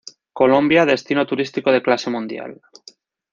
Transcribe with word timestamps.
Colombia 0.39 0.83
destino 0.91 1.23
Turístico 1.31 1.69
de 1.71 1.83
Clase 1.85 2.09
Mundial. 2.15 2.51